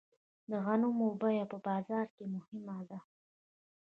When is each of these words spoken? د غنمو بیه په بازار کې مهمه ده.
د 0.49 0.51
غنمو 0.65 1.07
بیه 1.21 1.45
په 1.51 1.57
بازار 1.67 2.05
کې 2.15 2.23
مهمه 2.35 2.77
ده. 2.89 2.99